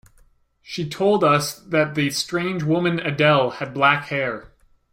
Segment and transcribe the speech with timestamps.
[0.63, 4.51] She told us that the strange woman Adele had black hair.